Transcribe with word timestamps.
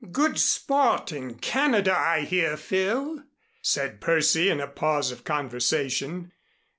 "Good 0.11 0.39
sport 0.39 1.11
in 1.11 1.35
Canada, 1.35 1.95
I 1.95 2.21
hear, 2.21 2.57
Phil," 2.57 3.21
said 3.61 4.01
Percy 4.01 4.49
in 4.49 4.59
a 4.59 4.65
pause 4.65 5.11
of 5.11 5.23
conversation. 5.23 6.31